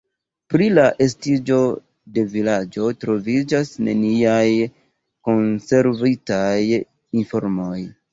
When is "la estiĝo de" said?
0.75-2.23